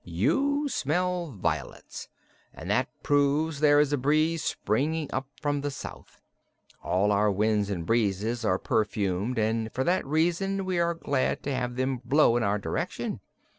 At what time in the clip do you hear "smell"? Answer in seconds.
0.67-1.27